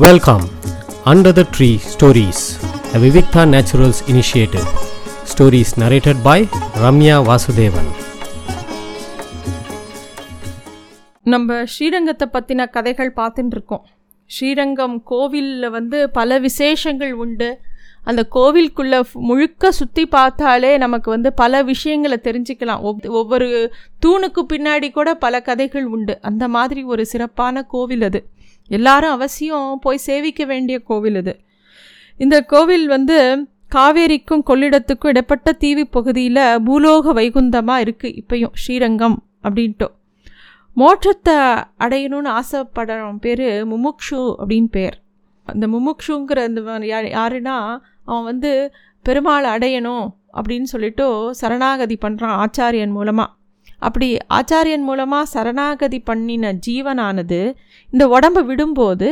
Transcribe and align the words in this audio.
Welcome 0.00 0.44
under 1.04 1.32
the 1.32 1.42
tree 1.56 1.66
stories 1.92 2.42
the 2.92 2.98
Vivikta 2.98 3.42
naturals 3.54 4.00
initiative 4.06 4.68
stories 5.30 5.72
narrated 5.80 6.20
by 6.22 6.48
Ramya 6.82 7.16
Vasudevan 7.28 7.90
நம்ம 11.22 11.64
ஸ்ரீரங்கத்தை 11.64 12.28
பற்றின 12.32 12.70
கதைகள் 12.70 13.12
பார்த்துட்டு 13.16 13.50
இருக்கோம். 13.50 13.84
ஸ்ரீரங்கம் 14.26 15.02
கோவிலில் 15.02 15.70
வந்து 15.70 16.10
பல 16.10 16.38
விசேஷங்கள் 16.38 17.12
உண்டு. 17.12 17.58
அந்த 18.04 18.28
கோவிலுக்குள்ளே 18.34 19.02
முழுக்க 19.12 19.72
சுற்றி 19.72 20.06
பார்த்தாலே 20.06 20.78
நமக்கு 20.78 21.10
வந்து 21.10 21.32
பல 21.32 21.62
விஷயங்களை 21.62 22.18
தெரிஞ்சுக்கலாம். 22.22 22.82
ஒவ் 22.88 23.08
ஒவ்வொரு 23.08 23.72
தூணுக்கு 24.06 24.44
பின்னாடி 24.52 24.90
கூட 24.90 25.14
பல 25.14 25.40
கதைகள் 25.40 25.84
உண்டு. 25.84 26.18
அந்த 26.20 26.48
மாதிரி 26.48 26.82
ஒரு 26.82 27.06
சிறப்பான 27.06 27.62
கோவில் 27.62 28.02
அது. 28.02 28.28
எல்லாரும் 28.76 29.14
அவசியம் 29.16 29.80
போய் 29.84 30.04
சேவிக்க 30.08 30.42
வேண்டிய 30.52 30.76
கோவில் 30.90 31.18
இது. 31.22 31.34
இந்த 32.20 32.36
கோவில் 32.52 32.86
வந்து 32.94 33.18
காவேரிக்கும் 33.74 34.46
கொள்ளிடத்துக்கும் 34.48 35.12
இடைப்பட்ட 35.12 35.52
தீவு 35.62 35.84
பகுதியில் 35.96 36.42
பூலோக 36.66 37.12
வைகுந்தமாக 37.18 37.84
இருக்குது 37.84 38.16
இப்பையும் 38.20 38.54
ஸ்ரீரங்கம் 38.62 39.16
அப்படின்ட்டு. 39.44 39.88
மோட்சத்தை 40.76 41.36
அடையணும்னு 41.84 42.30
ஆசைப்படுறவன் 42.40 43.22
பேர் 43.24 43.46
முமுக்ஷு 43.70 44.22
அப்படின்னு 44.40 44.70
பேர். 44.76 44.96
அந்த 45.46 45.64
முமுக்ஷுங்கிற 45.74 46.40
அந்த 46.48 46.60
யாருன்னா 47.16 47.56
அவன் 48.08 48.26
வந்து 48.30 48.50
பெருமாளை 49.06 49.48
அடையணும் 49.56 50.06
அப்படின்னு 50.38 50.68
சொல்லிட்டு 50.74 51.06
சரணாகதி 51.40 51.96
பண்ணுறான் 52.04 52.36
ஆச்சாரியன் 52.44 52.94
மூலமாக 52.96 53.30
அப்படி 53.86 54.08
ஆச்சாரியன் 54.38 54.84
மூலமாக 54.88 55.30
சரணாகதி 55.34 55.98
பண்ணின 56.08 56.52
ஜீவனானது 56.66 57.40
இந்த 57.92 58.04
உடம்பை 58.16 58.42
விடும்போது 58.50 59.08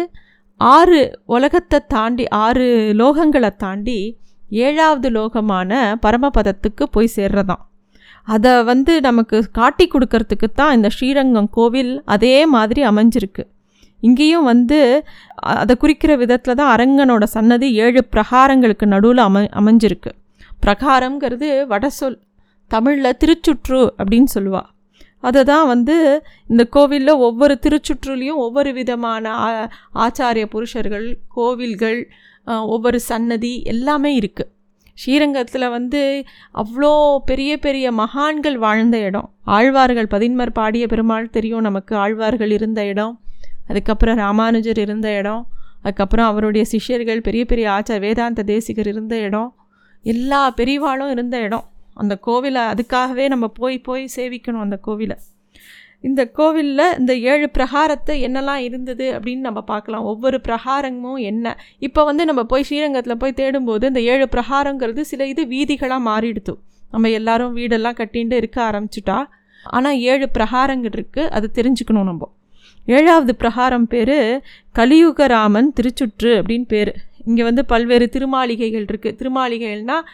ஆறு 0.60 1.00
உலகத்தை 1.34 1.78
தாண்டி 1.94 2.24
ஆறு 2.44 2.66
லோகங்களை 3.00 3.50
தாண்டி 3.64 3.98
ஏழாவது 4.66 5.08
லோகமான 5.16 5.70
பரமபதத்துக்கு 6.04 6.84
போய் 6.94 7.14
சேர்றதாம். 7.16 7.62
அதை 8.28 8.52
வந்து 8.70 8.92
நமக்கு 9.08 9.36
காட்டி 9.58 9.84
கொடுக்கறதுக்கு 9.92 10.48
தான் 10.60 10.74
இந்த 10.76 10.88
ஸ்ரீரங்கம் 10.96 11.50
கோவில் 11.56 11.92
அதே 12.14 12.36
மாதிரி 12.54 12.80
அமைஞ்சிருக்கு. 12.90 13.44
இங்கேயும் 14.00 14.48
வந்து 14.52 14.78
அதை 15.60 15.74
குறிக்கிற 15.76 16.12
விதத்தில் 16.22 16.58
தான் 16.60 16.72
அரங்கனோட 16.74 17.24
சன்னதி 17.36 17.68
ஏழு 17.84 18.02
பிரகாரங்களுக்கு 18.14 18.86
நடுவில் 18.94 19.22
அமை 19.28 19.44
அமைஞ்சிருக்கு. 19.60 20.12
பிரகாரங்கிறது 20.64 21.48
வடசொல் 21.72 22.18
தமிழில் 22.70 23.18
திருச்சுற்று 23.22 23.80
அப்படின்னு 23.98 24.30
சொல்லுவாள் 24.36 24.69
அதை 25.22 25.40
தான் 25.44 25.66
வந்து 25.66 25.96
இந்த 26.48 26.62
கோவிலில் 26.76 27.22
ஒவ்வொரு 27.26 27.54
திருச்சுற்றுலையும் 27.64 28.40
ஒவ்வொரு 28.44 28.70
விதமான 28.78 29.34
ஆச்சாரிய 30.04 30.46
புருஷர்கள் 30.54 31.06
கோவில்கள் 31.36 32.00
ஒவ்வொரு 32.74 32.98
சன்னதி 33.10 33.52
எல்லாமே 33.72 34.10
இருக்குது 34.20 34.50
ஸ்ரீரங்கத்தில் 34.98 35.72
வந்து 35.74 36.00
அவ்வளோ 36.62 36.92
பெரிய 37.28 37.52
பெரிய 37.58 37.86
மகான்கள் 38.00 38.56
வாழ்ந்த 38.64 38.96
இடம். 39.08 39.28
ஆழ்வார்கள் 39.56 40.08
பதின்மர் 40.14 40.52
பாடிய 40.58 40.84
பெருமாள் 40.86 41.30
தெரியும் 41.30 41.66
நமக்கு. 41.68 41.92
ஆழ்வார்கள் 41.96 42.52
இருந்த 42.56 42.80
இடம் 42.92 43.14
அதுக்கப்புறம் 43.70 44.18
ராமானுஜர் 44.24 44.80
இருந்த 44.84 45.08
இடம் 45.20 45.42
அதுக்கப்புறம் 45.82 46.28
அவருடைய 46.30 46.64
சிஷ்யர்கள் 46.72 47.24
பெரிய 47.26 47.42
பெரிய 47.50 47.66
ஆச்சார் 47.76 48.04
வேதாந்த 48.06 48.44
தேசிகர் 48.52 48.90
இருந்த 48.92 49.14
இடம் 49.26 49.50
எல்லா 50.04 50.40
பெரியவாளும் 50.58 51.12
இருந்த 51.14 51.36
இடம். 51.46 51.64
அந்த 52.02 52.14
கோவிலை 52.26 52.62
அதுக்காகவே 52.72 53.26
நம்ம 53.28 53.48
போய் 53.60 53.78
போய் 53.88 54.04
சேவிக்கணும் 54.16 54.64
அந்த 54.66 54.78
கோவிலை. 54.86 55.16
இந்த 56.08 56.22
கோவிலில் 56.38 56.84
இந்த 56.98 57.12
ஏழு 57.32 57.46
பிரகாரத்தை 57.56 58.14
என்னெல்லாம் 58.26 58.62
இருந்தது 58.66 59.06
அப்படின்னு 59.16 59.46
நம்ம 59.48 59.60
பார்க்கலாம். 59.70 60.04
ஒவ்வொரு 60.12 60.38
பிரகாரமும் 60.48 61.20
என்ன? 61.30 61.56
இப்போ 61.86 62.04
வந்து 62.04 62.24
நம்ம 62.24 62.42
போய் 62.44 62.66
ஸ்ரீரங்கத்தில் 62.68 63.20
போய் 63.22 63.38
தேடும்போது 63.40 63.84
இந்த 63.92 64.02
ஏழு 64.12 64.26
பிரகாரங்கிறது 64.36 65.02
சில 65.10 65.26
இது 65.26 65.44
வீதிகளாக 65.54 66.06
மாறிடுத்து. 66.10 66.54
நம்ம 66.94 67.10
எல்லாரும் 67.18 67.56
வீடெல்லாம் 67.56 67.98
கட்டின்ட்டு 68.00 68.38
இருக்க 68.42 68.58
ஆரம்பிச்சிட்டா. 68.70 69.18
ஆனால் 69.76 69.98
ஏழு 70.12 70.26
பிரகாரங்கள் 70.38 70.94
இருக்குது 70.96 71.30
அது 71.38 71.48
தெரிஞ்சுக்கணும் 71.58 72.08
நம்ம. 72.10 72.24
ஏழாவது 72.88 73.32
பிரகாரம் 73.36 73.86
பேர் 73.86 74.18
கலியுகராமன் 74.78 75.68
திருச்சுற்று 75.76 76.30
அப்படின்னு 76.38 76.66
பேர். 76.66 76.92
இங்கே 77.24 77.42
வந்து 77.42 77.64
பல்வேறு 77.64 78.08
திருமாளிகைகள் 78.08 78.86
இருக்குது 78.90 79.16
திருமாளிகைகள்னால் 79.16 80.04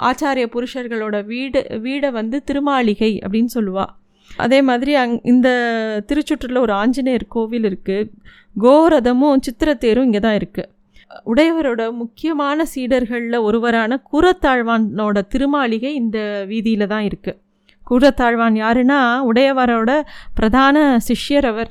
ஆச்சாரிய 0.00 0.46
புருஷர்களோட 0.46 1.24
வீடு 1.24 1.68
வீடை 1.78 2.10
வந்து 2.10 2.42
திருமாளிகை 2.44 3.20
அப்படின்னு 3.24 3.46
சொல்லுவாள் 3.46 3.92
அதே 4.30 4.62
மாதிரி 4.62 4.94
அங் 4.94 5.20
இந்த 5.24 5.48
திருச்சுற்றில் 6.08 6.56
ஒரு 6.56 6.72
ஆஞ்சநேயர் 6.72 7.24
கோவில் 7.28 7.64
இருக்குது 7.64 8.10
கோரதமும் 8.56 9.42
சித்திரத்தேரும் 9.46 10.02
இங்கே 10.02 10.18
தான் 10.18 10.34
இருக்குது 10.34 10.68
உடையவரோட 11.26 11.92
முக்கியமான 11.92 12.66
சீடர்களில் 12.74 13.38
ஒருவரான 13.40 14.02
கூரத்தாழ்வானோட 14.12 15.18
திருமாளிகை 15.32 15.92
இந்த 15.92 16.18
வீதியில் 16.46 16.86
தான் 16.86 17.04
இருக்குது 17.04 17.38
கூரத்தாழ்வான் 17.86 18.56
யாருன்னா 18.56 18.98
உடையவரோட 19.20 19.92
பிரதான 20.34 20.98
சிஷ்யர் 21.08 21.44
அவர். 21.44 21.70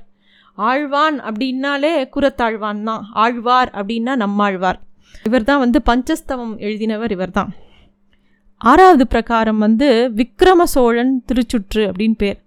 ஆழ்வான் 0.68 1.18
அப்படின்னாலே 1.30 1.94
குரத்தாழ்வான் 2.14 2.84
தான். 2.90 3.04
ஆழ்வார் 3.24 3.70
அப்படின்னா 3.80 4.14
நம்மாழ்வார். 4.24 4.80
இவர் 5.28 5.48
தான் 5.50 5.62
வந்து 5.64 5.80
பஞ்சஸ்தவம் 5.90 6.54
எழுதினவர் 6.68 7.12
இவர் 7.16 7.36
தான் 7.38 7.52
ஆறாவது 8.62 9.06
பிரகாரம் 9.14 9.62
வந்து 9.66 9.88
விக்ரம 10.20 10.62
சோழன் 10.74 11.14
திருச்சுற்று 11.28 11.84
அப்படின்னு 11.90 12.18
பேர். 12.24 12.40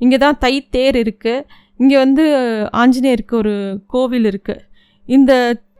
இங்கே 0.00 0.18
தான் 0.24 0.38
தைத்தேர் 0.44 0.96
இருக்குது 1.02 1.44
இங்கே 1.80 1.96
வந்து 2.04 2.24
ஆஞ்சநேயருக்கு 2.82 3.36
ஒரு 3.42 3.54
கோவில் 3.94 4.26
இருக்குது 4.30 4.64
இந்த 5.08 5.32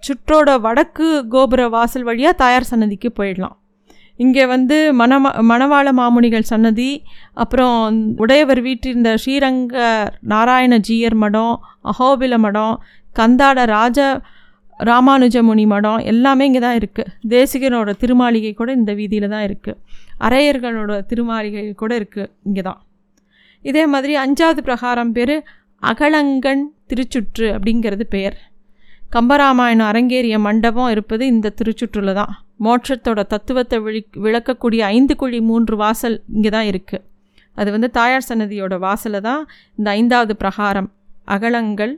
சுற்றோட 0.06 0.50
வடக்கு 0.66 1.08
கோபுர 1.34 1.62
வாசல் 1.74 2.06
வழியாக 2.08 2.40
தாயார் 2.42 2.70
சன்னதிக்கு 2.70 3.08
போயிடலாம். 3.18 3.56
இங்கே 4.22 4.44
வந்து 4.46 4.76
மணமா 5.00 5.30
மணவாள 5.42 5.88
மாமுனிகள் 5.92 6.50
சன்னதி 6.50 6.90
அப்புறம் 7.34 7.76
உடையவர் 8.16 8.60
வீட்டில் 8.60 9.08
ஸ்ரீரங்க 9.22 9.76
நாராயண 10.32 10.76
ஜீயர் 10.88 11.16
மடம் 11.24 11.54
அஹோபில 11.84 12.36
மடம் 12.38 12.74
கந்தாட 13.16 13.64
ராஜ 13.64 13.98
ராமானுஜமுனி 14.80 15.64
மடம் 15.66 15.98
எல்லாமே 16.12 16.44
இங்கே 16.46 16.60
தான் 16.60 16.78
இருக்குது 16.78 17.10
தேசிகனோட 17.28 17.90
திருமாளிகை 18.02 18.52
கூட 18.54 18.70
இந்த 18.72 18.92
வீதியில் 19.00 19.28
தான் 19.28 19.44
இருக்குது 19.48 19.78
அரையர்களோட 20.20 20.92
திருமாளிகை 21.10 21.62
கூட 21.74 21.92
இருக்குது 22.00 22.30
இங்கே 22.42 22.62
தான். 22.62 22.80
இதே 23.64 23.84
மாதிரி 23.86 24.14
அஞ்சாவது 24.16 24.62
பிரகாரம் 24.68 25.12
பேர் 25.12 25.34
அகலங்கன் 25.82 26.64
திருச்சுற்று 26.88 27.46
அப்படிங்கிறது 27.56 28.04
பெயர். 28.14 28.36
கம்பராமாயணம் 29.12 29.88
அரங்கேறிய 29.90 30.36
மண்டபம் 30.38 30.90
இருப்பது 30.90 31.24
இந்த 31.26 31.52
திருச்சுற்றில் 31.58 32.12
தான் 32.14 32.32
மோட்சத்தோட 32.64 33.20
தத்துவத்தை 33.32 33.78
விழி 33.78 34.00
விளக்கக்கூடிய 34.24 34.82
ஐந்து 34.96 35.14
குழி 35.16 35.38
மூன்று 35.48 35.74
வாசல் 35.76 36.16
இங்கே 36.34 36.50
தான் 36.50 36.68
இருக்குது 36.72 37.04
அது 37.56 37.68
வந்து 37.70 37.88
தாயார் 37.90 38.28
சன்னதியோட 38.28 38.74
வாசலை 38.78 39.20
தான் 39.20 39.42
இந்த 39.78 39.88
ஐந்தாவது 39.90 40.34
பிரகாரம். 40.36 40.88
அகலங்கள் 41.24 41.92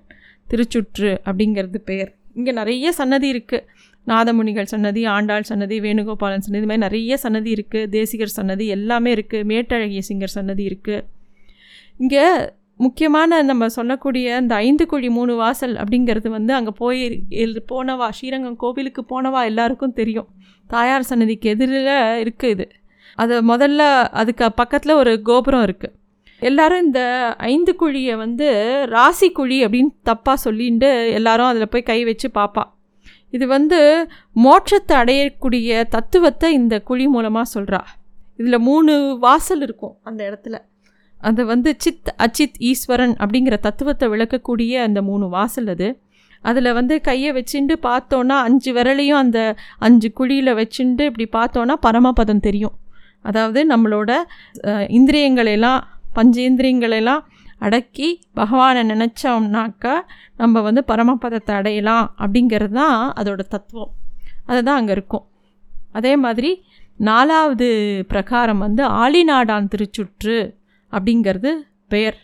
திருச்சுற்று 0.50 1.10
அப்படிங்கிறது 1.26 1.78
பெயர். 1.90 2.10
இங்கே 2.36 2.52
நிறைய 2.52 2.92
சன்னதி 2.92 3.28
இருக்குது 3.34 3.66
நாதமுனிகள் 4.06 4.70
சன்னதி 4.72 5.02
ஆண்டாள் 5.06 5.46
சன்னதி 5.50 5.76
வேணுகோபாலன் 5.80 6.44
சன்னதி 6.46 6.60
இது 6.62 6.70
மாதிரி 6.70 6.84
நிறைய 6.86 7.16
சன்னதி 7.16 7.50
இருக்குது 7.56 7.90
தேசிகர் 7.94 8.36
சன்னதி 8.38 8.66
எல்லாமே 8.76 9.10
இருக்குது 9.16 9.46
மேட்டழகிய 9.52 10.02
சிங்கர் 10.08 10.34
சன்னதி 10.36 10.64
இருக்குது 10.70 11.00
இங்கே 12.00 12.24
முக்கியமான 12.76 13.42
நம்ம 13.42 13.68
சொல்லக்கூடிய 13.68 14.36
அந்த 14.36 14.54
ஐந்து 14.54 14.86
குழி 14.86 15.10
மூணு 15.10 15.34
வாசல் 15.36 15.74
அப்படிங்கிறது 15.74 16.28
வந்து 16.28 16.54
அங்கே 16.54 16.72
போய் 16.76 17.24
போனவா? 17.72 18.08
ஸ்ரீரங்கம் 18.08 18.56
கோவிலுக்கு 18.56 19.04
போனவா? 19.12 19.44
எல்லாருக்கும் 19.44 19.92
தெரியும். 19.92 20.28
தாயார் 20.66 21.02
சன்னதிக்கு 21.02 21.48
எதிரில் 21.50 21.92
இருக்குது 22.22 22.48
இது. 22.48 22.68
அது 23.16 23.34
முதல்ல 23.48 23.82
அதுக்கு 24.10 24.52
பக்கத்தில் 24.52 24.94
ஒரு 24.94 25.22
கோபுரம் 25.22 25.62
இருக்குது 25.62 25.94
எல்லாரும் 26.38 26.84
இந்த 26.84 27.00
ஐந்து 27.38 27.76
குழியை 27.80 28.16
வந்து 28.16 28.46
ராசி 28.86 29.32
குழி 29.32 29.64
அப்படின்னு 29.66 29.92
தப்பாக 30.04 30.34
சொல்லிட்டு 30.34 31.12
எல்லாரும் 31.12 31.46
அதில் 31.46 31.68
போய் 31.68 31.82
கை 31.82 32.04
வச்சு 32.04 32.30
பார்ப்பா 32.34 32.64
இது 33.30 33.46
வந்து 33.46 34.08
மோட்சத்தை 34.44 34.94
அடையக்கூடிய 35.02 35.88
தத்துவத்தை 35.88 36.52
இந்த 36.52 36.80
குழி 36.80 37.06
மூலமாக 37.06 37.60
சொல்கிறா 37.60 37.80
இதில் 38.36 38.58
மூணு 38.58 39.16
வாசல் 39.20 39.60
இருக்கும் 39.60 39.96
அந்த 40.02 40.20
இடத்துல. 40.30 40.56
அது 41.28 41.42
வந்து 41.50 41.70
சித் 41.84 42.10
அச்சித் 42.24 42.58
ஈஸ்வரன் 42.70 43.14
அப்படிங்கிற 43.22 43.56
தத்துவத்தை 43.66 44.06
விளக்கக்கூடிய 44.12 44.72
அந்த 44.86 45.00
மூணு 45.02 45.26
வாசல் 45.34 45.70
அது. 45.74 45.88
அதில் 46.44 46.70
வந்து 46.72 46.94
கையை 47.00 47.30
வச்சுட்டு 47.36 47.74
பார்த்தோன்னா 47.88 48.36
அஞ்சு 48.46 48.70
விரலையும் 48.76 49.20
அந்த 49.24 49.40
அஞ்சு 49.78 50.08
குழியில் 50.12 50.52
வச்சுட்டு 50.60 51.04
இப்படி 51.10 51.26
பார்த்தோன்னா 51.38 51.74
பரமபதம் 51.86 52.42
தெரியும். 52.46 52.74
அதாவது 53.24 53.60
நம்மளோட 53.72 54.10
இந்திரியங்களெல்லாம் 54.96 55.80
பஞ்சேந்திரியங்களெல்லாம் 56.18 57.22
அடக்கி 57.58 58.08
பகவானை 58.38 58.82
நினச்சோம்னாக்கா 58.90 59.94
நம்ம 60.36 60.60
வந்து 60.60 60.82
பரமபதத்தை 60.90 61.52
அடையலாம் 61.60 62.06
அப்படிங்கிறது 62.22 62.76
தான் 62.80 62.98
அதோட 63.20 63.42
தத்துவம். 63.54 63.92
அதுதான் 64.46 64.78
அங்கே 64.80 64.92
இருக்கும். 64.96 65.24
அதே 65.98 66.12
மாதிரி 66.24 66.50
நாலாவது 67.08 67.68
பிரகாரம் 68.12 68.62
வந்து 68.66 68.82
ஆளிநாடான் 69.02 69.70
திருச்சுற்று 69.72 70.36
அப்படிங்கிறது 70.96 71.50
பெயர். 71.94 72.16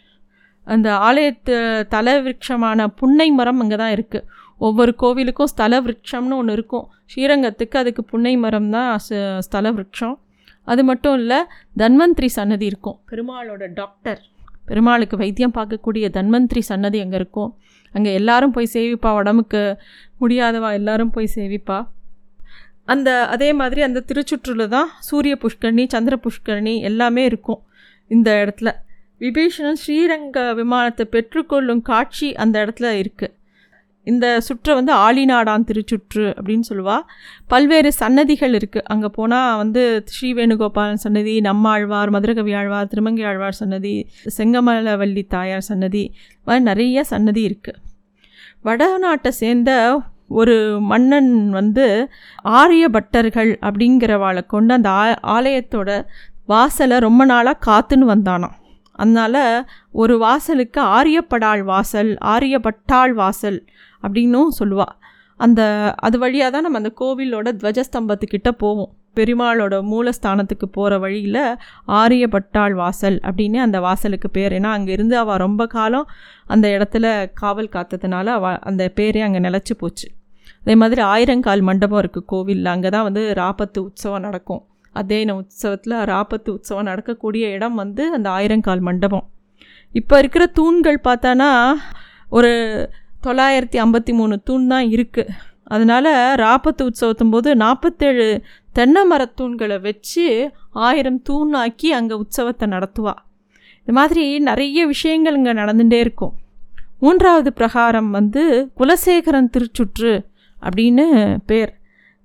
அந்த 0.67 0.89
ஆலயத்து 1.09 1.55
தல 1.95 2.07
விருட்சமான 2.25 2.87
புன்னை 3.01 3.29
மரம் 3.39 3.61
அங்கே 3.63 3.77
தான் 3.83 3.95
இருக்குது 3.97 4.27
ஒவ்வொரு 4.67 4.93
கோவிலுக்கும் 5.03 5.51
ஸ்தல 5.53 5.75
விருட்சம்னு 5.85 6.39
ஒன்று 6.41 6.55
இருக்கும். 6.59 6.87
ஸ்ரீரங்கத்துக்கு 7.13 7.77
அதுக்கு 7.83 8.03
புன்னை 8.11 8.35
மரம் 8.45 8.69
தான் 8.77 8.91
ஸ்தல 9.47 9.67
விருட்சம். 9.77 10.17
அது 10.73 10.83
மட்டும் 10.91 11.17
இல்லை 11.21 11.39
தன்வந்திரி 11.83 12.29
சன்னதி 12.39 12.67
இருக்கும். 12.73 12.97
பெருமாளோட 13.13 13.65
டாக்டர் 13.81 14.21
பெருமாளுக்கு 14.69 15.17
வைத்தியம் 15.23 15.55
பார்க்கக்கூடிய 15.57 16.07
தன்வந்திரி 16.17 16.63
சன்னதி 16.71 16.99
அங்கே 17.05 17.19
இருக்கும். 17.21 17.51
அங்கே 17.95 18.11
எல்லாரும் 18.19 18.53
போய் 18.57 18.75
சேவிப்பா. 18.75 19.11
உடம்புக்கு 19.21 19.63
முடியாதவா 20.21 20.69
எல்லாரும் 20.81 21.15
போய் 21.17 21.35
சேவிப்பா. 21.37 21.79
அந்த 22.93 23.09
அதே 23.35 23.49
மாதிரி 23.61 23.81
அந்த 23.87 24.01
திருச்சுற்றில் 24.09 24.71
தான் 24.77 24.89
சூரிய 25.09 25.35
புஷ்கரணி 25.43 25.85
சந்திர 25.95 26.15
புஷ்கரணி 26.27 26.75
எல்லாமே 26.91 27.25
இருக்கும். 27.31 27.61
இந்த 28.11 28.31
இடத்துல. 28.45 28.71
விபீஷணன் 29.21 29.81
ஸ்ரீரங்க 29.83 30.53
விமானத்தை 30.53 31.07
பெற்றுக்கொள்ளும் 31.07 31.83
காட்சி 31.83 32.35
அந்த 32.35 32.57
இடத்துல 32.65 32.91
இருக்குது 33.01 33.35
இந்த 34.07 34.41
சுற்றை 34.41 34.73
வந்து 34.75 34.93
ஆலிநாடான் 34.97 35.67
திருச்சுற்று 35.69 36.25
அப்படின்னு 36.37 36.67
சொல்லுவாள் 36.69 37.03
பல்வேறு 37.49 37.93
சன்னதிகள் 37.93 38.55
இருக்குது 38.55 38.87
அங்கே 38.87 39.09
போனால் 39.09 39.57
வந்து 39.57 39.83
ஸ்ரீ 40.05 40.33
வேணுகோபாலன் 40.33 40.97
சன்னதி 40.97 41.41
நம்மாழ்வார் 41.41 42.11
மதுரகவி 42.11 42.55
ஆழ்வார் 42.55 42.89
திருமங்கை 42.89 43.25
ஆழ்வார் 43.25 43.53
சன்னதி 43.53 43.95
செங்கமலவல்லி 44.39 45.27
தாயார் 45.27 45.61
சன்னதி 45.61 46.05
மாதிரி 46.47 46.65
நிறைய 46.65 47.05
சன்னதி 47.05 47.43
இருக்குது 47.51 47.79
வடநாட்டை 48.65 49.29
சேர்ந்த 49.35 49.71
ஒரு 50.29 50.57
மன்னன் 50.81 51.51
வந்து 51.51 51.87
ஆரிய 52.55 52.89
பட்டர்கள் 52.89 53.53
அப்படிங்கிறவாளை 53.63 54.47
கொண்டு 54.47 54.75
அந்த 54.75 54.91
ஆ 54.91 55.05
ஆலயத்தோட 55.33 55.91
வாசலை 56.49 56.99
ரொம்ப 56.99 57.25
நாளாக 57.25 57.63
காத்துன்னு 57.69 58.07
வந்தானாம் 58.15 58.57
அதனால் 58.93 59.43
ஒரு 59.93 60.19
வாசலுக்கு 60.19 60.81
ஆரியப்படாள் 60.99 61.63
வாசல் 61.65 62.11
ஆரியப்பட்டாள் 62.35 63.13
வாசல் 63.21 63.59
அப்படின்னும் 64.03 64.57
சொல்லுவாள் 64.59 64.97
அந்த 65.41 65.61
அது 66.07 66.17
வழியாக 66.19 66.51
தான் 66.51 66.65
நம்ம 66.67 66.81
அந்த 66.83 66.91
கோவிலோட 67.01 67.49
துவஜஸ்தம்பத்துக்கிட்ட 67.61 68.51
போவோம். 68.63 68.91
பெருமாளோட 69.19 69.75
மூலஸ்தானத்துக்கு 69.93 70.67
போகிற 70.77 70.99
வழியில் 70.99 71.41
ஆரியப்பட்டாள் 72.01 72.75
வாசல் 72.81 73.17
அப்படின்னு 73.29 73.59
அந்த 73.67 73.81
வாசலுக்கு 73.81 74.29
பேர். 74.31 74.53
ஏன்னா 74.59 74.71
அங்கே 74.77 74.93
இருந்து 74.93 75.17
அவள் 75.19 75.41
ரொம்ப 75.47 75.67
காலம் 75.67 76.11
அந்த 76.47 76.67
இடத்துல 76.77 77.07
காவல் 77.43 77.73
காத்ததுனால 77.77 78.27
அவ 78.39 78.53
அந்த 78.71 78.93
பேரே 78.99 79.23
அங்கே 79.27 79.41
நிலச்சி 79.49 79.77
போச்சு. 79.79 80.09
அதே 80.63 80.75
மாதிரி 80.75 81.03
ஆயிரங்கால் 81.15 81.63
மண்டபம் 81.71 82.03
இருக்குது 82.03 82.29
கோவிலில். 82.33 82.73
அங்கே 82.75 82.89
தான் 82.89 83.07
வந்து 83.09 83.23
ராப்பத்து 83.43 83.79
உற்சவம் 83.89 84.25
நடக்கும். 84.29 84.63
அத்தேன 84.95 85.35
உற்சவத்தில் 85.41 85.97
ராப்பத்து 86.13 86.49
உற்சவம் 86.49 86.89
நடக்கக்கூடிய 86.91 87.49
இடம் 87.49 87.75
வந்து 87.75 88.13
அந்த 88.13 88.31
ஆயிரங்கால் 88.31 88.81
மண்டபம். 88.81 89.27
இப்போ 89.93 90.19
இருக்கிற 90.19 90.47
தூண்கள் 90.47 90.99
பார்த்தானா 91.09 91.51
ஒரு 92.29 92.51
தொள்ளாயிரத்தி 93.27 93.79
ஐம்பத்தி 93.85 94.13
மூணு 94.13 94.35
தூண் 94.43 94.67
தான் 94.67 94.89
இருக்குது 94.89 95.33
அதனால் 95.65 96.11
ராப்பத்து 96.43 96.83
உற்சவத்தும் 96.89 97.31
போது 97.31 97.49
நாற்பத்தேழு 97.57 98.43
தென்னை 98.73 99.03
மரத்தூண்களை 99.11 99.81
வச்சு 99.81 100.53
ஆயிரம் 100.71 101.23
தூண் 101.23 101.53
ஆக்கி 101.55 101.93
அங்கே 101.93 102.15
உற்சவத்தை 102.15 102.67
நடத்துவா. 102.77 103.15
இது 103.83 103.93
மாதிரி 103.93 104.25
நிறைய 104.39 104.87
விஷயங்கள் 104.87 105.37
இங்கே 105.37 105.53
நடந்துகிட்டே 105.53 105.99
இருக்கும். 106.07 106.35
மூன்றாவது 107.01 107.53
பிரகாரம் 107.53 108.11
வந்து 108.11 108.43
குலசேகரன் 108.79 109.53
திருச்சுற்று 109.55 110.13
அப்படின்னு 110.63 111.07
பேர். 111.51 111.73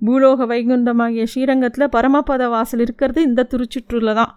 பூலோக 0.02 0.46
வைகுண்டமாகிய 0.52 1.26
ஸ்ரீரங்கத்தில் 1.32 1.94
பரமபத 1.96 2.48
வாசல் 2.56 2.84
இருக்கிறது 2.86 3.20
இந்த 3.30 3.46
திருச்சுற்றில் 3.52 4.18
தான். 4.20 4.34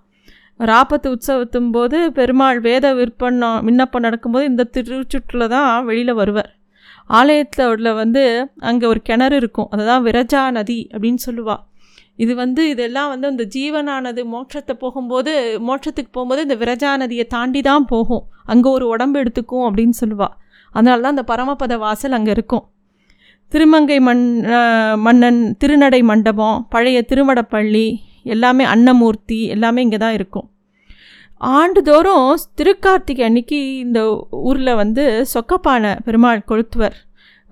ராப்பத்து 0.61 1.09
உற்சவத்தும் 1.15 1.71
போது 1.75 1.99
பெருமாள் 2.19 2.61
வேத 2.67 2.87
விற்பனம் 2.99 3.59
விண்ணப்பம் 3.67 4.05
நடக்கும்போது 4.07 4.47
இந்த 4.53 4.69
திருச்சுற்றுல 4.77 5.47
தான் 5.55 5.73
வெளியில் 5.89 6.19
வருவார். 6.21 6.51
ஆலயத்தில் 7.19 7.71
உள்ள 7.75 7.89
வந்து 8.01 8.23
அங்கே 8.71 8.87
ஒரு 8.93 9.01
கிணறு 9.09 9.37
இருக்கும். 9.43 9.69
அதுதான் 9.75 10.05
விரஜா 10.07 10.43
நதி 10.57 10.81
அப்படின்னு 10.95 11.23
சொல்லுவாள் 11.27 11.63
இது 12.25 12.33
வந்து 12.43 12.63
இதெல்லாம் 12.73 13.11
வந்து 13.13 13.27
அந்த 13.33 13.45
ஜீவனானது 13.55 14.23
மோட்சத்தை 14.33 14.75
போகும்போது 14.83 15.33
மோட்சத்துக்கு 15.69 16.11
போகும்போது 16.17 16.43
இந்த 16.47 16.57
விரஜா 16.63 16.91
நதியை 17.03 17.27
தாண்டி 17.35 17.61
தான் 17.69 17.87
போகும். 17.93 18.25
அங்கே 18.53 18.69
ஒரு 18.77 18.87
உடம்பு 18.95 19.17
எடுத்துக்கும் 19.23 19.67
அப்படின்னு 19.69 19.97
சொல்லுவாள் 20.03 20.35
அதனால 20.73 20.99
தான் 21.05 21.15
அந்த 21.17 21.25
பரமபத 21.31 21.77
வாசல் 21.85 22.17
அங்கே 22.19 22.33
இருக்கும். 22.37 22.65
திருமங்கை 23.53 23.97
மண் 24.07 24.25
மன்னன் 25.05 25.41
திருநடை 25.61 26.01
மண்டபம் 26.11 26.59
பழைய 26.73 26.99
திருமடப்பள்ளி 27.11 27.87
எல்லாமே 28.35 28.65
அன்னமூர்த்தி 28.73 29.39
எல்லாமே 29.55 29.81
இங்கே 29.87 29.99
தான் 30.03 30.17
இருக்கும். 30.19 30.47
ஆண்டுதோறும் 31.41 32.29
திருக்கார்த்திகை 32.59 33.25
அன்னைக்கு 33.29 33.59
இந்த 33.85 34.01
ஊரில் 34.49 34.79
வந்து 34.83 35.05
சொக்கப்பானை 35.35 35.93
பெருமாள் 36.07 36.47
கொளுத்துவர். 36.51 36.97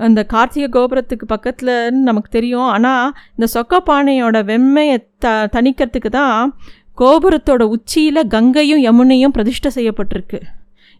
அந்த 0.00 0.20
கார்த்திகை 0.32 0.68
கோபுரத்துக்கு 0.76 1.26
பக்கத்தில் 1.34 1.74
நமக்கு 2.08 2.30
தெரியும். 2.36 2.68
ஆனால் 2.74 3.12
இந்த 3.36 3.46
சொக்கப்பானையோட 3.56 4.36
வெம்மையை 4.50 4.96
த 5.24 5.34
தணிக்கிறதுக்கு 5.54 6.10
தான் 6.20 6.40
கோபுரத்தோட 7.02 7.62
உச்சியில் 7.76 8.28
கங்கையும் 8.34 8.82
யமுனையும் 8.86 9.34
பிரதிஷ்டை 9.36 9.70
செய்யப்பட்டிருக்கு. 9.76 10.40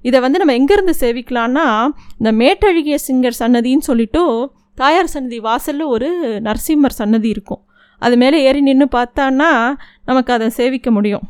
இதை 0.05 0.19
வந்து 0.25 0.41
நம்ம 0.41 0.55
எங்கேருந்து 0.61 0.95
சேவிக்கலான்னா 1.03 1.67
இந்த 2.21 2.31
மேட்டழகிய 2.43 2.97
சிங்கர் 3.07 3.41
சன்னதின்னு 3.43 3.89
சொல்லிட்டு 3.91 4.23
தாயார் 4.81 5.13
சன்னதி 5.15 5.39
வாசலில் 5.49 5.93
ஒரு 5.95 6.09
நரசிம்மர் 6.47 6.99
சன்னதி 7.01 7.29
இருக்கும். 7.35 7.63
அது 8.03 8.15
மேலே 8.23 8.39
ஏறி 8.49 8.61
நின்று 8.69 8.87
பார்த்தான்னா 8.97 9.51
நமக்கு 10.09 10.31
அதை 10.37 10.49
சேவிக்க 10.61 10.91
முடியும். 10.97 11.27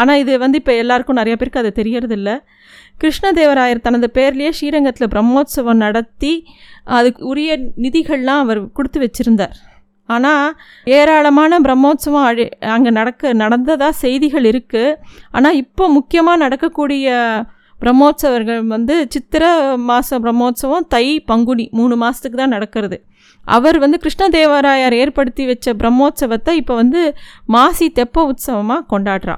ஆனால் 0.00 0.20
இது 0.22 0.32
வந்து 0.44 0.58
இப்போ 0.60 0.72
எல்லாருக்கும் 0.82 1.18
நிறைய 1.20 1.34
பேருக்கு 1.36 1.62
அது 1.62 1.70
தெரியறதில்ல. 1.80 2.30
கிருஷ்ணதேவராயர் 3.02 3.86
தனது 3.86 4.08
பேர்லேயே 4.16 4.50
ஸ்ரீரங்கத்தில் 4.58 5.12
பிரம்மோத்சவம் 5.14 5.82
நடத்தி 5.84 6.32
அதுக்கு 6.98 7.22
உரிய 7.32 7.52
நிதிகள்லாம் 7.84 8.42
அவர் 8.44 8.60
கொடுத்து 8.76 8.98
வச்சுருந்தார். 9.04 9.56
ஆனால் 10.08 10.46
ஏராளமான 10.96 11.58
பிரம்மோத்சவம் 11.66 12.26
அழி 12.28 12.44
அங்கே 12.74 12.90
நடக்க 13.00 13.32
நடந்ததாக 13.42 13.98
செய்திகள் 14.04 14.46
இருக்குது 14.52 14.96
ஆனால் 15.36 15.58
இப்போ 15.62 15.84
முக்கியமாக 15.98 16.42
நடக்கக்கூடிய 16.44 17.14
பிரம்மோற்சவர்கள் 17.82 18.62
வந்து 18.74 18.94
சித்திர 19.12 19.44
மாத 19.88 20.18
பிரம்மோற்சவம் 20.24 20.86
தை 20.94 21.06
பங்குனி 21.30 21.66
மூணு 21.78 21.94
மாதத்துக்கு 22.02 22.38
தான் 22.40 22.54
நடக்கிறது. 22.56 22.96
அவர் 23.44 23.76
வந்து 23.84 23.98
கிருஷ்ணதேவராயர் 24.02 24.96
ஏற்படுத்தி 25.02 25.44
வச்ச 25.50 25.74
பிரம்மோற்சவத்தை 25.80 26.52
இப்போ 26.60 26.74
வந்து 26.82 27.00
மாசி 27.54 27.86
தெப்ப 27.98 28.24
உற்சவமாக 28.32 28.86
கொண்டாடுறா. 28.92 29.36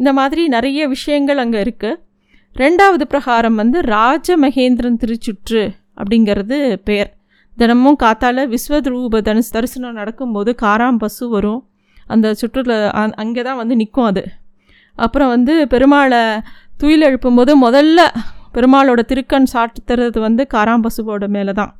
இந்த 0.00 0.10
மாதிரி 0.18 0.42
நிறைய 0.56 0.80
விஷயங்கள் 0.94 1.40
அங்கே 1.44 1.58
இருக்குது 1.64 2.00
ரெண்டாவது 2.56 3.04
பிரகாரம் 3.12 3.58
வந்து 3.62 3.78
ராஜமகேந்திரன் 3.96 5.00
திருச்சுற்று 5.02 5.62
அப்படிங்கிறது 6.00 6.58
பேர். 6.88 7.10
தினமும் 7.58 7.98
காத்தால 8.02 8.44
விஸ்வரூப 8.52 9.20
தனுசு 9.28 9.50
தரிசனம் 9.56 9.98
நடக்கும்போது 10.00 10.50
காராம் 10.62 11.00
பசு 11.02 11.24
வரும். 11.34 11.60
அந்த 12.12 12.28
சுற்றுல 12.40 12.76
அங்கே 13.22 13.42
தான் 13.48 13.60
வந்து 13.62 13.74
நிற்கும் 13.80 14.08
அது. 14.10 14.22
அப்புறம் 15.04 15.30
வந்து 15.34 15.54
பெருமாளை 15.72 16.22
துயில் 16.82 17.06
எழுப்பும்போது 17.10 17.52
முதல்ல 17.66 18.00
பெருமாளோட 18.56 19.00
திருக்கண் 19.10 19.52
சாட்டுத்துறது 19.54 20.18
வந்து 20.26 20.42
காராம்பசுவோட 20.54 21.26
மேலே 21.36 21.52
தான் 21.60 21.72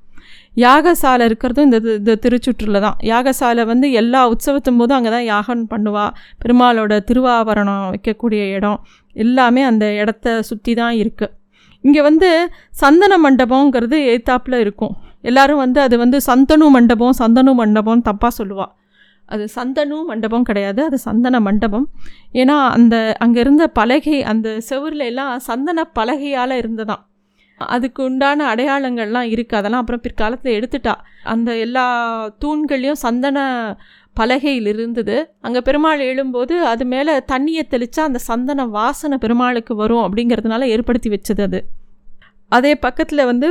யாகசாலை 0.62 1.24
இருக்கிறதும் 1.28 1.66
இந்த 1.68 1.78
இந்த 1.98 2.12
திருச்சுற்றில் 2.24 2.82
தான் 2.84 2.96
யாகசாலை 3.10 3.62
வந்து 3.70 3.86
எல்லா 4.00 4.20
உற்சவத்தும் 4.32 4.78
போதும் 4.80 4.96
அங்கே 4.98 5.12
தான் 5.14 5.26
யாகம் 5.32 5.62
பண்ணுவா. 5.72 6.04
பெருமாளோட 6.42 6.92
திருவாபரணம் 7.08 7.86
வைக்கக்கூடிய 7.92 8.42
இடம். 8.56 8.78
எல்லாமே 9.16 9.62
அந்த 9.70 9.86
இடத்த 10.02 10.34
சுற்றி 10.48 10.74
தான் 10.80 10.94
இருக்குது 11.02 11.34
இங்கே 11.84 12.02
வந்து 12.08 12.28
சந்தன 12.82 13.18
மண்டபங்கிறது 13.24 13.98
எய்த்தாப்பில் 14.12 14.58
இருக்கும். 14.64 14.94
எல்லாரும் 15.30 15.62
வந்து 15.64 15.80
அது 15.86 15.96
வந்து 16.04 16.20
சந்தனு 16.28 16.68
மண்டபம் 16.76 17.16
சந்தனு 17.22 17.54
மண்டபம் 17.62 18.04
தப்பாக 18.08 18.32
சொல்லுவாள் 18.38 18.72
அது 19.34 19.44
சந்தனு 19.56 19.96
மண்டபம் 20.10 20.46
கிடையாது 20.48 20.80
அது 20.88 20.98
சந்தன 21.06 21.40
மண்டபம். 21.46 21.86
ஏன்னா 22.40 22.56
அந்த 22.76 22.96
அங்கே 23.24 23.40
இருந்த 23.44 23.64
பலகை 23.78 24.18
அந்த 24.32 24.48
செவரில் 24.68 25.08
எல்லாம் 25.10 25.32
சந்தன 25.48 25.88
பலகையால் 25.98 26.60
இருந்ததான் 26.62 27.02
அதுக்கு 27.60 28.00
உண்டான 28.08 28.46
அடையாளங்கள்லாம் 28.52 29.28
இருக்குது 29.32 29.58
அதெல்லாம் 29.58 29.82
அப்புறம் 29.82 30.02
பிற்காலத்தில் 30.04 30.56
எடுத்துட்டா. 30.58 30.94
அந்த 31.32 31.50
எல்லா 31.64 31.84
தூண்கள்லையும் 32.44 33.02
சந்தன 33.04 33.38
பலகையில் 34.16 34.68
இருந்தது. 34.72 35.16
அங்கே 35.46 35.60
பெருமாள் 35.68 36.02
எழும்போது 36.08 36.54
அது 36.70 36.84
மேலே 36.94 37.12
தண்ணியை 37.32 37.62
தெளித்தா 37.74 38.02
அந்த 38.08 38.20
சந்தன 38.30 38.66
வாசனை 38.78 39.18
பெருமாளுக்கு 39.24 39.74
வரும் 39.82 40.04
அப்படிங்கிறதுனால 40.06 40.68
ஏற்படுத்தி 40.74 41.10
வச்சது 41.14 41.42
அது. 41.48 41.60
அதே 42.52 42.72
பக்கத்தில் 42.86 43.28
வந்து 43.30 43.48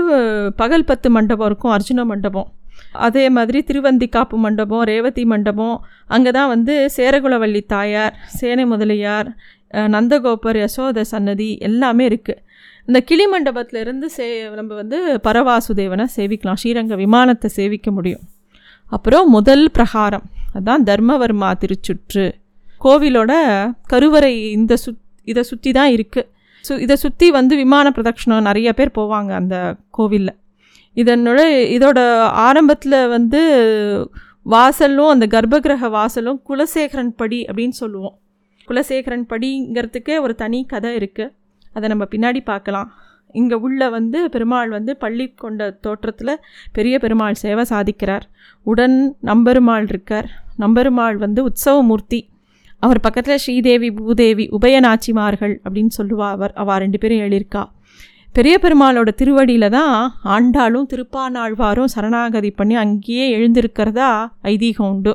பகல் 0.61 0.89
பத்து 0.89 1.09
மண்டபம் 1.17 1.49
இருக்கும் 1.49 1.73
அர்ஜுன 1.77 2.05
மண்டபம். 2.11 2.49
அதே 3.07 3.25
மாதிரி 3.35 3.59
திருவந்திக்காப்பு 3.69 4.37
மண்டபம் 4.45 4.83
ரேவதி 4.91 5.23
மண்டபம் 5.33 5.75
அங்கே 6.15 6.31
தான் 6.37 6.51
வந்து 6.53 6.73
சேரகுலவள்ளி 6.97 7.61
தாயார் 7.73 8.15
சேனை 8.39 8.65
முதலியார் 8.73 9.29
நந்தகோபர் 9.95 10.57
யசோத 10.63 11.03
சன்னதி 11.13 11.49
எல்லாமே 11.67 12.05
இருக்குது 12.11 12.41
இந்த 12.87 12.99
கிளி 13.09 13.25
மண்டபத்திலேருந்து 13.33 14.07
சே 14.15 14.25
நம்ம 14.57 14.71
வந்து 14.81 14.97
பரவாசுதேவனை 15.25 16.05
சேவிக்கலாம். 16.15 16.59
ஸ்ரீரங்க 16.61 16.95
விமானத்தை 17.03 17.49
சேவிக்க 17.57 17.89
முடியும். 17.97 18.23
அப்புறம் 18.91 19.27
முதல் 19.35 19.65
பிரகாரம் 19.77 20.25
அதுதான் 20.53 20.85
தர்மவர்மா 20.89 21.49
திருச்சுற்று. 21.61 22.25
கோவிலோட 22.81 23.33
கருவறை 23.91 24.33
இந்த 24.57 24.73
சுத் 24.83 25.01
இதை 25.27 25.43
சுற்றி 25.49 25.71
தான் 25.79 25.91
இருக்குது 25.95 26.27
ஸோ 26.65 26.73
இதை 26.85 26.95
சுற்றி 27.03 27.27
வந்து 27.37 27.53
விமான 27.61 27.91
பிரதட்சணம் 27.95 28.47
நிறைய 28.49 28.69
பேர் 28.79 28.97
போவாங்க 28.97 29.31
அந்த 29.41 29.55
கோவிலில். 29.97 30.35
இதனோட 30.95 31.39
இதோட 31.75 31.99
ஆரம்பத்தில் 32.47 33.07
வந்து 33.07 33.41
வாசலும் 34.45 35.09
அந்த 35.09 35.27
கர்ப்பகிரக 35.27 35.89
வாசலும் 35.97 36.39
குலசேகரன் 36.49 37.13
படி 37.15 37.45
அப்படின்னு 37.45 37.77
சொல்லுவோம். 37.81 38.17
குலசேகரன் 38.67 39.25
படிங்கிறதுக்கே 39.29 40.19
ஒரு 40.19 40.35
தனி 40.35 40.65
கதை 40.65 40.95
இருக்குது 40.95 41.31
அதை 41.73 41.89
நம்ம 41.89 42.05
பின்னாடி 42.11 42.41
பார்க்கலாம். 42.43 42.93
இங்கே 43.31 43.55
உள்ள 43.55 43.89
வந்து 43.89 44.29
பெருமாள் 44.29 44.69
வந்து 44.69 44.97
பள்ளி 44.97 45.27
கொண்ட 45.27 45.71
தோற்றத்தில் 45.71 46.39
பெரிய 46.71 46.99
பெருமாள் 46.99 47.33
சேவை 47.33 47.65
சாதிக்கிறார். 47.69 48.25
உடன் 48.63 49.15
நம்பெருமாள் 49.23 49.85
இருக்கார். 49.87 50.29
நம்பெருமாள் 50.59 51.15
வந்து 51.15 51.43
உற்சவமூர்த்தி. 51.43 52.19
அவர் 52.79 52.99
பக்கத்தில் 52.99 53.37
ஸ்ரீதேவி 53.37 53.91
பூதேவி 53.91 54.49
உபயநாச்சிமார்கள் 54.61 55.53
அப்படின்னு 55.69 55.93
சொல்லுவா 55.97 56.29
அவர். 56.29 56.53
அவள் 56.53 56.77
ரெண்டு 56.77 56.97
பேரும் 56.97 57.17
எழுதியிருக்கா. 57.17 57.63
பெரிய 58.35 58.59
பெருமாளோட 58.63 59.09
திருவடியில் 59.11 59.69
தான் 59.69 59.95
ஆண்டாளும் 60.35 60.87
திருப்பானாழ்வாரும் 60.91 61.89
சரணாகதி 61.93 62.51
பண்ணி 62.51 62.75
அங்கேயே 62.75 63.25
எழுந்திருக்கிறதா 63.37 64.11
ஐதீகம் 64.43 64.89
உண்டு. 64.91 65.13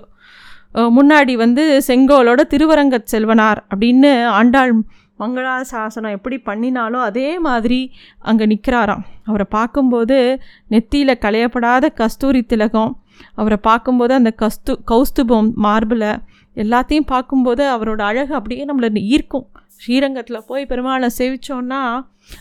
முன்னாடி 0.96 1.34
வந்து 1.34 1.62
செங்கோலோட 1.86 2.40
திருவரங்கச் 2.52 3.10
செல்வனார் 3.12 3.60
அப்படின்னு 3.70 4.10
ஆண்டாள் 4.30 4.72
மங்களாசாசனம் 5.18 6.16
எப்படி 6.16 6.36
பண்ணினாலும் 6.38 7.00
அதே 7.00 7.28
மாதிரி 7.38 7.80
அங்கே 8.18 8.46
நிற்கிறாராம் 8.46 9.04
அவரை 9.24 9.46
பார்க்கும்போது 9.50 10.18
நெத்தியில் 10.70 11.20
களையப்படாத 11.24 11.88
கஸ்தூரி 12.00 12.42
திலகம் 12.42 12.92
அவரை 13.34 13.58
பார்க்கும்போது 13.62 14.14
அந்த 14.14 14.32
கஸ்து 14.42 14.74
கௌஸ்துபம் 14.90 15.48
மார்பில் 15.56 16.08
எல்லாத்தையும் 16.56 17.08
பார்க்கும்போது 17.14 17.62
அவரோட 17.70 18.00
அழகு 18.00 18.34
அப்படியே 18.34 18.64
நம்மளை 18.64 19.00
ஈர்க்கும். 19.14 19.46
ஸ்ரீரங்கத்தில் 19.76 20.46
போய் 20.46 20.68
பெருமாளை 20.68 21.08
சேவிச்சோன்னா 21.18 21.80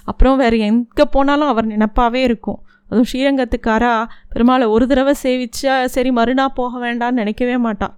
அப்புறம் 0.10 0.40
வேறு 0.44 0.58
எங்கே 0.70 1.06
போனாலும் 1.16 1.52
அவர் 1.54 1.72
நினப்பாகவே 1.74 2.22
இருக்கும். 2.30 2.60
அதுவும் 2.90 3.10
ஸ்ரீரங்கத்துக்காரா 3.12 3.92
பெருமாளை 4.34 4.66
ஒரு 4.76 4.86
தடவை 4.92 5.14
சேவிச்சா 5.24 5.76
சரி 5.96 6.10
மறுநாள் 6.20 6.56
போக 6.60 6.74
வேண்டாம்னு 6.86 7.22
நினைக்கவே 7.22 7.58
மாட்டான். 7.68 7.94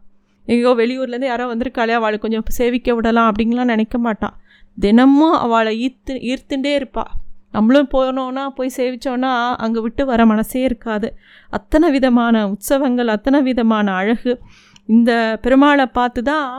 எங்கேயோ 0.48 0.74
வெளியூர்லேருந்து 0.82 1.29
யாரோ 1.32 1.46
வந்திருக்காளே 1.53 1.96
அவளை 2.00 2.17
கொஞ்சம் 2.25 2.46
சேவிக்க 2.60 2.96
விடலாம் 2.98 3.29
அப்படின்லாம் 3.32 3.72
நினைக்க 3.74 3.98
மாட்டான். 4.06 4.36
தினமும் 4.77 5.38
அவளை 5.46 5.72
ஈர்த்து 5.86 6.13
ஈர்த்துட்டே 6.32 6.74
இருப்பாள் 6.79 7.12
நம்மளும் 7.56 7.89
போனோன்னா 7.94 8.44
போய் 8.56 8.75
சேவிச்சோன்னா 8.77 9.32
அங்கே 9.63 9.79
விட்டு 9.86 10.03
வர 10.10 10.22
மனசே 10.32 10.62
இருக்காது. 10.70 11.08
அத்தனை 11.58 11.88
விதமான 11.96 12.36
உற்சவங்கள் 12.53 13.10
அத்தனை 13.13 13.39
விதமான 13.50 13.94
அழகு. 14.00 14.34
இந்த 14.89 15.12
பெருமாளை 15.44 15.86
பார்த்து 15.98 16.22
தான் 16.32 16.50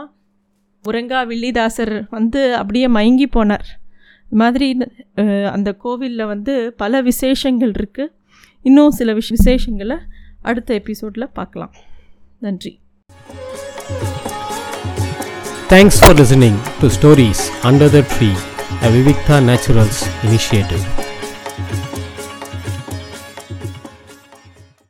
உரங்கா 0.85 1.19
வில்லிதாசர் 1.31 1.95
வந்து 2.15 2.41
அப்படியே 2.59 2.87
மயங்கி 2.97 3.27
போனார். 3.35 3.67
மாதிரி 4.31 4.67
அந்த 5.51 5.69
கோவிலில் 5.73 6.25
வந்து 6.25 6.53
பல 6.77 7.01
விசேஷங்கள் 7.01 7.71
இருக்குது 7.71 8.11
இன்னும் 8.65 8.91
சில 8.91 9.13
விஷ் 9.13 9.33
விசேஷங்களை 9.37 9.97
அடுத்த 10.41 10.73
எபிசோடில் 10.73 11.33
பார்க்கலாம் 11.33 11.73
நன்றி 12.39 12.73
thanks 15.69 15.99
for 15.99 16.17
listening 16.19 16.59
to 16.81 16.89
stories 16.89 17.43
under 17.63 17.91
the 17.91 18.01
tree 18.13 18.31
a 18.81 18.89
Vivikta 18.89 19.37
naturals 19.41 20.01
initiative 20.25 20.85